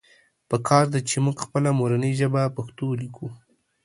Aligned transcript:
پکار 0.49 0.85
ده 0.93 0.99
چې 1.09 1.15
مونږ 1.23 1.37
خپله 1.45 1.69
مورنۍ 1.79 2.11
ژبه 2.19 2.53
پښتو 2.55 2.83
وليکو 2.87 3.27